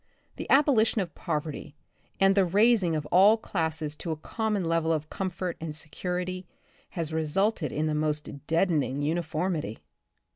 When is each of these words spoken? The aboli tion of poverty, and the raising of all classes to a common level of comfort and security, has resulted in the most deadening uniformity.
The 0.37 0.47
aboli 0.49 0.87
tion 0.87 0.99
of 0.99 1.13
poverty, 1.13 1.75
and 2.19 2.33
the 2.33 2.43
raising 2.43 2.95
of 2.95 3.05
all 3.11 3.37
classes 3.37 3.95
to 3.97 4.09
a 4.09 4.15
common 4.17 4.65
level 4.65 4.91
of 4.91 5.11
comfort 5.11 5.57
and 5.61 5.75
security, 5.75 6.47
has 6.97 7.13
resulted 7.13 7.71
in 7.71 7.85
the 7.85 7.93
most 7.93 8.47
deadening 8.47 9.03
uniformity. 9.03 9.77